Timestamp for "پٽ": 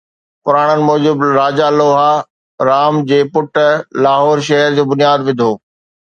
3.35-3.53